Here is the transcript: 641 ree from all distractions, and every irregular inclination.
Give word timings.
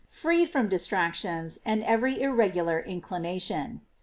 641 0.09 0.35
ree 0.39 0.51
from 0.51 0.65
all 0.65 0.69
distractions, 0.69 1.59
and 1.63 1.83
every 1.83 2.19
irregular 2.23 2.79
inclination. 2.79 3.81